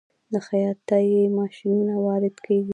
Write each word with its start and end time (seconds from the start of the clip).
د 0.31 0.33
خیاطۍ 0.47 1.09
ماشینونه 1.37 1.93
وارد 2.05 2.35
کیږي؟ 2.45 2.69